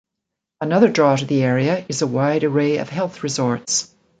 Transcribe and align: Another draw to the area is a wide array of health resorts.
Another 0.59 0.87
draw 0.91 1.15
to 1.15 1.25
the 1.27 1.43
area 1.43 1.85
is 1.87 2.01
a 2.01 2.07
wide 2.07 2.43
array 2.43 2.77
of 2.77 2.89
health 2.89 3.21
resorts. 3.21 3.93